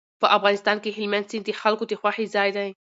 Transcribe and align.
په 0.21 0.27
افغانستان 0.37 0.77
کې 0.83 0.89
هلمند 0.97 1.29
سیند 1.29 1.45
د 1.47 1.51
خلکو 1.61 1.83
د 1.87 1.93
خوښې 1.99 2.25
ځای 2.35 2.49
دی. 2.57 2.69